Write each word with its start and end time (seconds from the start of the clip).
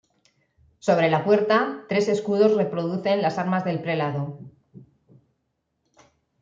Sobre 0.85 1.09
la 1.11 1.23
puerta, 1.23 1.83
tres 1.87 2.07
escudos 2.07 2.55
reproducen 2.55 3.21
las 3.21 3.37
armas 3.37 3.63
del 3.63 3.83
prelado. 3.83 4.39